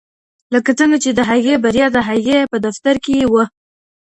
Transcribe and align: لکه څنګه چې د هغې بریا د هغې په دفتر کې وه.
لکه 0.53 0.71
څنګه 0.79 0.97
چې 1.03 1.09
د 1.13 1.19
هغې 1.29 1.53
بریا 1.63 1.87
د 1.93 1.97
هغې 2.09 2.39
په 2.51 2.57
دفتر 2.65 2.95
کې 3.05 3.17
وه. 3.31 3.43